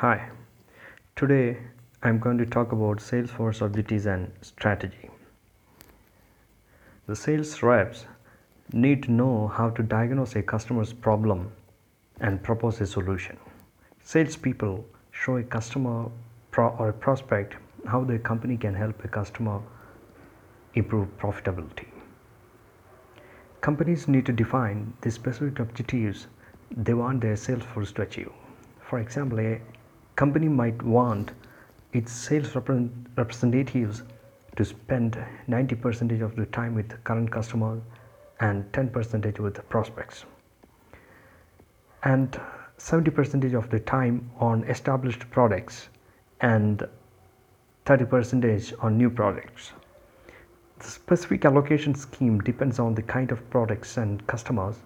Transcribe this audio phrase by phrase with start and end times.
[0.00, 0.30] Hi,
[1.16, 1.56] today
[2.04, 5.10] I'm going to talk about sales force objectives and strategy.
[7.08, 8.06] The sales reps
[8.72, 11.50] need to know how to diagnose a customer's problem
[12.20, 13.36] and propose a solution.
[14.04, 16.08] Salespeople show a customer
[16.56, 19.60] or a prospect how their company can help a customer
[20.74, 21.88] improve profitability.
[23.62, 26.28] Companies need to define the specific objectives
[26.70, 28.30] they want their sales force to achieve.
[28.80, 29.60] For example, a
[30.18, 31.30] company might want
[31.92, 34.02] its sales representatives
[34.56, 35.16] to spend
[35.48, 37.80] 90% of the time with current customers
[38.40, 40.24] and 10% with prospects
[42.02, 42.40] and
[42.78, 45.88] 70% of the time on established products
[46.40, 46.86] and
[47.86, 49.72] 30% on new products.
[50.78, 54.76] The specific allocation scheme depends on the kind of products and customers,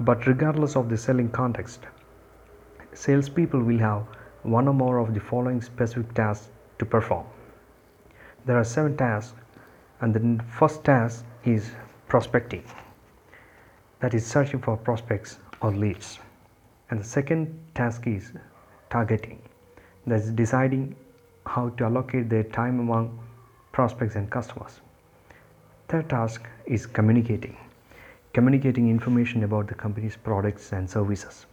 [0.00, 1.86] but regardless of the selling context,
[2.94, 4.06] salespeople will have
[4.42, 6.48] one or more of the following specific tasks
[6.78, 7.26] to perform.
[8.46, 9.34] There are seven tasks,
[10.00, 11.72] and the first task is
[12.08, 12.64] prospecting,
[14.00, 16.18] that is, searching for prospects or leads.
[16.90, 18.32] And the second task is
[18.88, 19.42] targeting,
[20.06, 20.96] that is, deciding
[21.46, 23.18] how to allocate their time among
[23.72, 24.80] prospects and customers.
[25.88, 27.56] Third task is communicating,
[28.32, 31.46] communicating information about the company's products and services.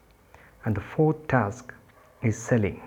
[0.66, 1.74] And the fourth task
[2.24, 2.82] is selling.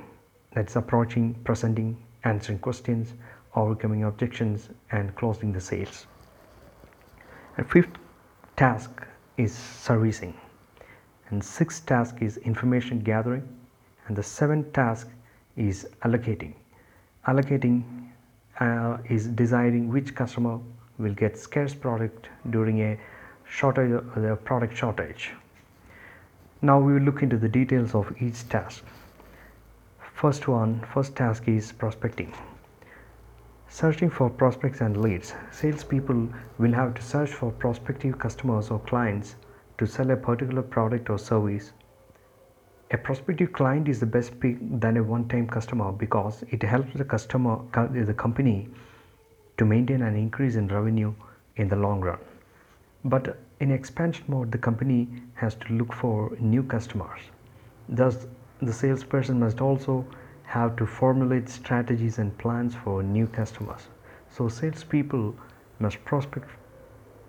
[0.52, 3.14] That's approaching presenting answering questions
[3.54, 6.06] overcoming objections and closing the sales.
[7.56, 7.98] And fifth
[8.56, 10.34] task is servicing.
[11.30, 13.46] And sixth task is information gathering.
[14.06, 15.08] And the seventh task
[15.56, 16.54] is allocating.
[17.26, 18.08] Allocating
[18.60, 20.58] uh, is deciding which customer
[20.98, 22.98] will get scarce product during a
[23.48, 25.32] shortage uh, product shortage.
[26.62, 28.84] Now we will look into the details of each task
[30.20, 32.34] First one, first task is prospecting.
[33.70, 35.32] Searching for prospects and leads.
[35.50, 39.36] Salespeople will have to search for prospective customers or clients
[39.78, 41.72] to sell a particular product or service.
[42.90, 47.04] A prospective client is the best pick than a one-time customer because it helps the
[47.06, 48.68] customer, the company,
[49.56, 51.14] to maintain an increase in revenue
[51.56, 52.18] in the long run.
[53.06, 57.20] But in expansion mode, the company has to look for new customers.
[57.88, 58.26] Thus,
[58.62, 60.04] the salesperson must also
[60.44, 63.88] have to formulate strategies and plans for new customers.
[64.30, 65.34] So, salespeople
[65.78, 66.48] must prospect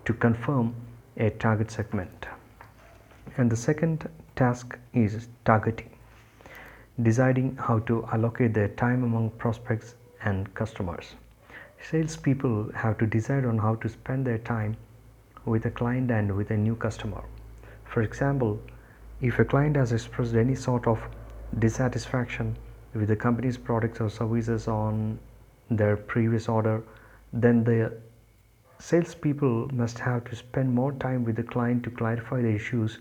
[0.04, 0.74] to confirm
[1.16, 2.26] a target segment.
[3.36, 5.90] And the second task is targeting,
[7.00, 9.94] deciding how to allocate their time among prospects
[10.24, 11.14] and customers.
[11.80, 14.76] Salespeople have to decide on how to spend their time
[15.44, 17.22] with a client and with a new customer.
[17.84, 18.60] For example,
[19.20, 21.00] if a client has expressed any sort of
[21.58, 22.56] dissatisfaction
[22.94, 25.18] with the company's products or services on
[25.70, 26.82] their previous order,
[27.32, 27.92] then the
[28.78, 32.98] salespeople must have to spend more time with the client to clarify the issues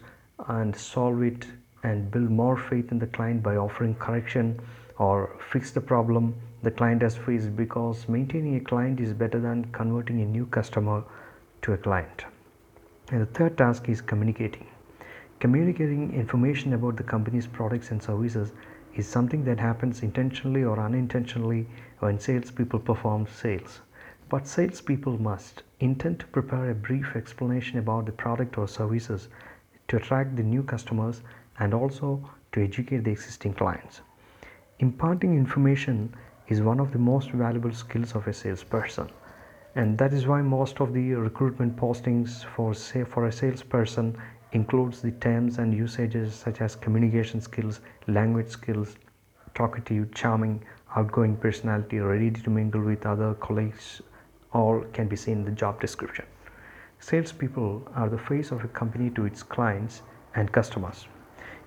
[0.48, 1.48] and solve it
[1.84, 4.60] and build more faith in the client by offering correction
[4.98, 9.66] or fix the problem the client has faced because maintaining a client is better than
[9.72, 11.04] converting a new customer
[11.64, 12.26] to a client.
[13.10, 14.68] And the third task is communicating.
[15.42, 18.52] Communicating information about the company's products and services
[18.94, 21.66] is something that happens intentionally or unintentionally
[21.98, 23.82] when salespeople perform sales.
[24.30, 29.30] But salespeople must intend to prepare a brief explanation about the product or services
[29.88, 31.24] to attract the new customers
[31.58, 34.02] and also to educate the existing clients.
[34.78, 36.14] Imparting information
[36.50, 39.10] is one of the most valuable skills of a salesperson
[39.74, 44.16] and that is why most of the recruitment postings for say for a salesperson
[44.54, 48.96] includes the terms and usages such as communication skills, language skills,
[49.56, 50.64] talkative, charming,
[50.96, 54.02] outgoing personality, ready to mingle with other colleagues,
[54.54, 56.26] all can be seen in the job description.
[57.00, 60.02] Salespeople are the face of a company to its clients
[60.36, 61.08] and customers.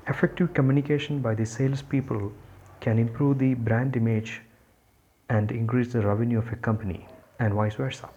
[0.06, 2.32] Effective communication by the salespeople
[2.80, 4.42] can improve the brand image
[5.30, 7.08] and increase the revenue of a company,
[7.38, 8.08] and vice versa.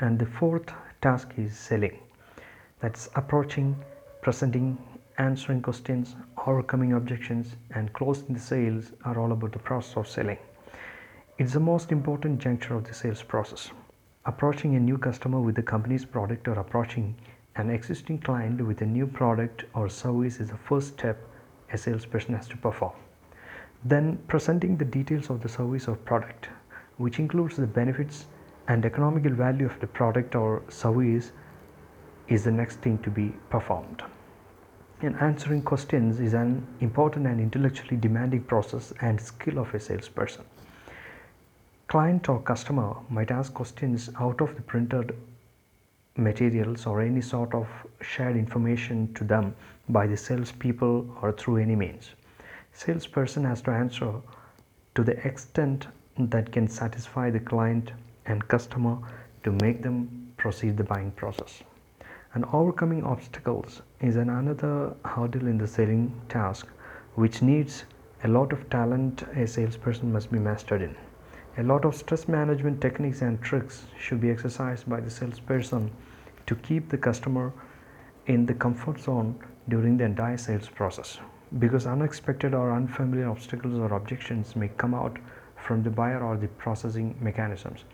[0.00, 1.98] And the fourth task is selling
[2.84, 3.74] that's approaching,
[4.20, 4.76] presenting,
[5.16, 6.16] answering questions,
[6.46, 10.36] overcoming objections, and closing the sales are all about the process of selling.
[11.38, 13.70] It's the most important juncture of the sales process.
[14.26, 17.16] Approaching a new customer with the company's product or approaching
[17.56, 21.16] an existing client with a new product or service is the first step
[21.72, 22.92] a salesperson has to perform.
[23.82, 26.50] Then, presenting the details of the service or product,
[26.98, 28.26] which includes the benefits
[28.68, 31.32] and economical value of the product or service
[32.28, 34.02] is the next thing to be performed.
[35.00, 40.44] And answering questions is an important and intellectually demanding process and skill of a salesperson.
[41.88, 45.14] Client or customer might ask questions out of the printed
[46.16, 47.68] materials or any sort of
[48.00, 49.54] shared information to them
[49.88, 52.10] by the salespeople or through any means.
[52.72, 54.12] Salesperson has to answer
[54.94, 55.86] to the extent
[56.18, 57.92] that can satisfy the client
[58.26, 58.96] and customer
[59.42, 61.62] to make them proceed the buying process.
[62.34, 66.66] And overcoming obstacles is an another hurdle in the selling task
[67.14, 67.84] which needs
[68.24, 70.96] a lot of talent a salesperson must be mastered in.
[71.58, 75.92] A lot of stress management techniques and tricks should be exercised by the salesperson
[76.46, 77.52] to keep the customer
[78.26, 79.38] in the comfort zone
[79.68, 81.20] during the entire sales process
[81.60, 85.18] because unexpected or unfamiliar obstacles or objections may come out
[85.56, 87.84] from the buyer or the processing mechanisms.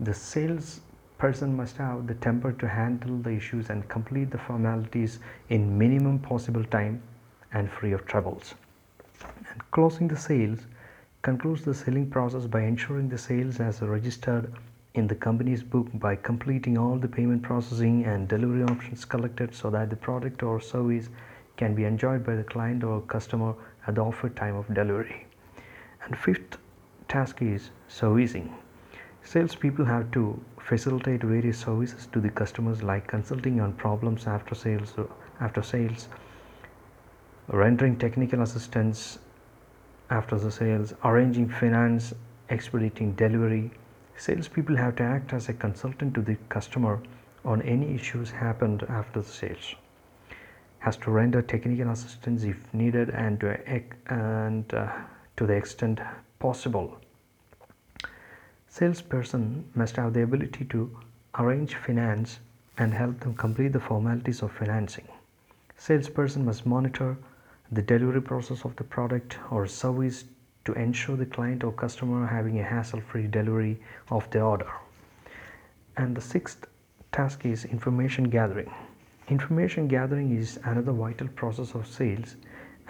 [0.00, 0.80] The sales
[1.18, 5.18] person must have the temper to handle the issues and complete the formalities
[5.48, 7.02] in minimum possible time
[7.52, 8.54] and free of troubles.
[9.50, 10.66] And closing the sales
[11.22, 14.52] concludes the selling process by ensuring the sales as registered
[14.94, 19.70] in the company's book by completing all the payment processing and delivery options collected so
[19.70, 21.08] that the product or service
[21.56, 23.54] can be enjoyed by the client or customer
[23.86, 25.26] at the offered time of delivery.
[26.04, 26.58] And fifth
[27.08, 28.54] task is servicing.
[29.22, 34.94] Salespeople have to facilitate various services to the customers like consulting on problems after sales,
[35.40, 36.08] after sales,
[37.48, 39.18] rendering technical assistance
[40.10, 42.12] after the sales, arranging finance,
[42.50, 43.70] expediting delivery.
[44.16, 47.00] Salespeople have to act as a consultant to the customer
[47.44, 49.74] on any issues happened after the sales
[50.86, 53.58] has to render technical assistance if needed and to,
[54.08, 54.92] and, uh,
[55.36, 55.98] to the extent
[56.38, 56.96] possible.
[58.78, 60.94] Salesperson must have the ability to
[61.38, 62.40] arrange finance
[62.76, 65.08] and help them complete the formalities of financing.
[65.78, 67.16] Salesperson must monitor
[67.72, 70.24] the delivery process of the product or service
[70.66, 73.80] to ensure the client or customer having a hassle-free delivery
[74.10, 74.70] of the order.
[75.96, 76.66] And the sixth
[77.12, 78.70] task is information gathering.
[79.30, 82.36] Information gathering is another vital process of sales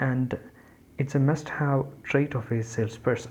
[0.00, 0.36] and
[0.98, 3.30] it's a must have trait of a salesperson.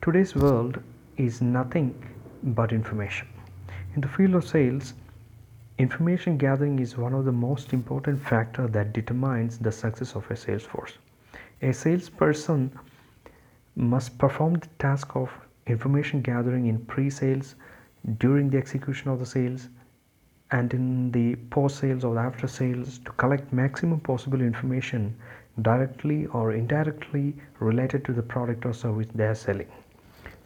[0.00, 0.82] Today's world
[1.18, 1.92] is nothing
[2.42, 3.26] but information.
[3.94, 4.94] In the field of sales,
[5.78, 10.36] information gathering is one of the most important factors that determines the success of a
[10.36, 10.98] sales force.
[11.62, 12.70] A salesperson
[13.74, 15.30] must perform the task of
[15.66, 17.56] information gathering in pre sales,
[18.18, 19.68] during the execution of the sales,
[20.52, 25.14] and in the post sales or after sales to collect maximum possible information
[25.62, 29.68] directly or indirectly related to the product or service they are selling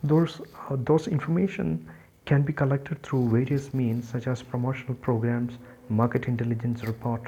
[0.02, 1.88] those uh, those information
[2.24, 5.58] can be collected through various means such as promotional programs
[5.88, 7.22] market intelligence report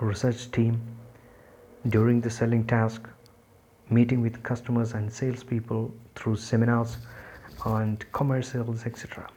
[0.00, 0.80] research team.
[1.88, 3.08] During the selling task
[3.90, 6.96] meeting with customers and salespeople through seminars
[7.66, 9.28] and commercials etc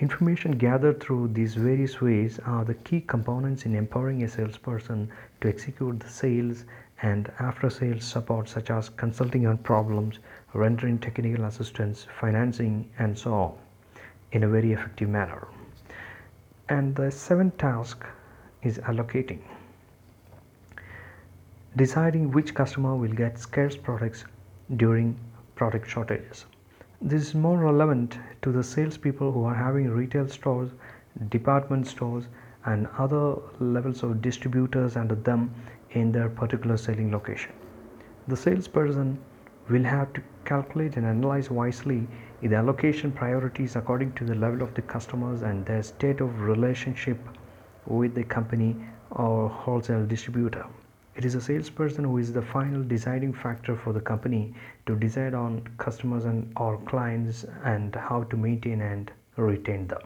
[0.00, 5.10] Information gathered through these various ways are the key components in empowering a salesperson
[5.40, 6.64] to execute the sales
[7.02, 10.18] and after sales support such as consulting on problems,
[10.52, 13.54] rendering technical assistance, financing and so on
[14.32, 15.48] in a very effective manner.
[16.68, 18.04] And the seventh task
[18.62, 19.40] is allocating.
[21.76, 24.24] Deciding which customer will get scarce products
[24.76, 25.16] during
[25.54, 26.46] product shortages.
[27.00, 30.70] This is more relevant to the salespeople who are having retail stores,
[31.28, 32.24] department stores,
[32.68, 35.50] and other levels of distributors under them
[35.90, 37.52] in their particular selling location.
[38.28, 39.18] The salesperson
[39.68, 42.06] will have to calculate and analyze wisely
[42.42, 47.18] the allocation priorities according to the level of the customers and their state of relationship
[47.86, 48.76] with the company
[49.10, 50.66] or wholesale distributor.
[51.16, 54.54] It is a salesperson who is the final deciding factor for the company
[54.86, 60.02] to decide on customers and or clients and how to maintain and retain them.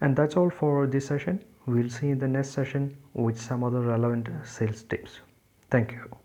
[0.00, 1.44] And that's all for this session.
[1.66, 5.20] We'll see in the next session with some other relevant sales tips.
[5.70, 6.23] Thank you.